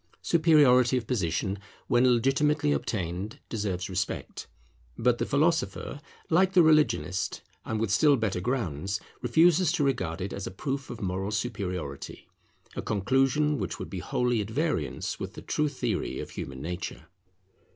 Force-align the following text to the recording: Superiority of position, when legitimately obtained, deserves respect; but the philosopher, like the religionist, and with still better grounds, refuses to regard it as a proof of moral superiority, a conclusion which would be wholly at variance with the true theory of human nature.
Superiority 0.23 0.97
of 0.97 1.05
position, 1.05 1.59
when 1.85 2.11
legitimately 2.11 2.71
obtained, 2.71 3.37
deserves 3.49 3.87
respect; 3.87 4.47
but 4.97 5.19
the 5.19 5.27
philosopher, 5.27 6.01
like 6.27 6.53
the 6.53 6.63
religionist, 6.63 7.43
and 7.65 7.79
with 7.79 7.91
still 7.91 8.15
better 8.17 8.41
grounds, 8.41 8.99
refuses 9.21 9.71
to 9.73 9.83
regard 9.83 10.19
it 10.19 10.33
as 10.33 10.47
a 10.47 10.49
proof 10.49 10.89
of 10.89 11.01
moral 11.03 11.29
superiority, 11.29 12.27
a 12.75 12.81
conclusion 12.81 13.59
which 13.59 13.77
would 13.77 13.91
be 13.91 13.99
wholly 13.99 14.41
at 14.41 14.49
variance 14.49 15.19
with 15.19 15.33
the 15.35 15.41
true 15.43 15.69
theory 15.69 16.19
of 16.19 16.31
human 16.31 16.63
nature. 16.63 17.05